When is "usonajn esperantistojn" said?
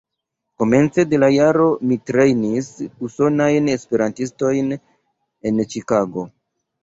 3.09-4.75